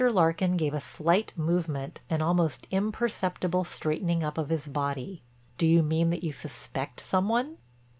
Larkin 0.03 0.57
gave 0.57 0.73
a 0.73 0.81
slight 0.81 1.31
movement 1.37 1.99
an 2.09 2.23
almost 2.23 2.65
imperceptible 2.71 3.63
straightening 3.63 4.23
up 4.23 4.35
of 4.39 4.49
his 4.49 4.67
body: 4.67 5.21
"Do 5.59 5.67
you 5.67 5.83
mean 5.83 6.09
that 6.09 6.23
you 6.23 6.31
suspect 6.31 6.99
some 6.99 7.29
one?" 7.29 7.57